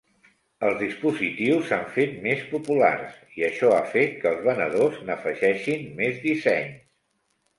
[0.67, 6.17] Els dispositius s'han fet més populars, i això ha fet que els venedors n'afegeixin més
[6.27, 6.81] dissenys.